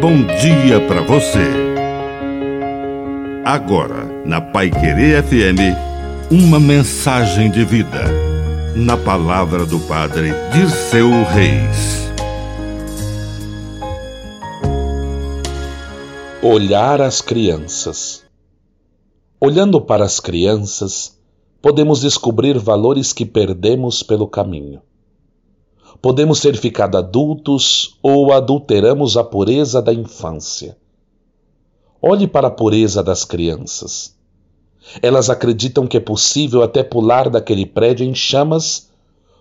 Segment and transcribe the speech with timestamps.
[0.00, 1.44] bom dia para você.
[3.44, 5.76] Agora, na Pai Querer FM,
[6.30, 8.04] uma mensagem de vida.
[8.74, 12.10] Na palavra do Padre Dirceu Reis.
[16.42, 18.24] Olhar as crianças.
[19.38, 21.14] Olhando para as crianças,
[21.60, 24.80] podemos descobrir valores que perdemos pelo caminho.
[26.02, 30.76] Podemos ter ficado adultos ou adulteramos a pureza da infância.
[32.00, 34.16] Olhe para a pureza das crianças.
[35.02, 38.88] Elas acreditam que é possível até pular daquele prédio em chamas,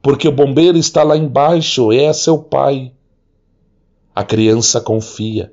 [0.00, 2.92] porque o bombeiro está lá embaixo é seu pai.
[4.14, 5.52] A criança confia.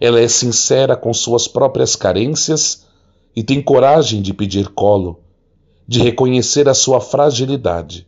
[0.00, 2.86] Ela é sincera com suas próprias carências
[3.36, 5.20] e tem coragem de pedir colo,
[5.86, 8.04] de reconhecer a sua fragilidade.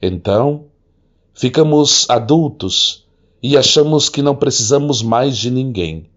[0.00, 0.71] Então,
[1.34, 3.06] ficamos adultos
[3.42, 6.08] e achamos que não precisamos mais de ninguém.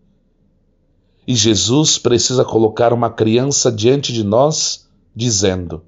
[1.28, 5.82] E Jesus precisa colocar uma criança diante de nós, dizendo: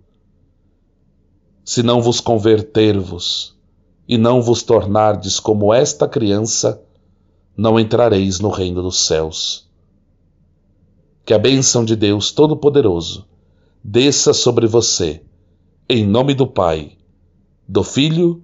[1.63, 3.55] Se não vos converter-vos
[4.07, 6.81] e não vos tornardes como esta criança,
[7.55, 9.67] não entrareis no reino dos céus.
[11.23, 13.27] Que a bênção de Deus Todo-Poderoso
[13.83, 15.21] desça sobre você,
[15.89, 16.97] em nome do Pai,
[17.67, 18.43] do Filho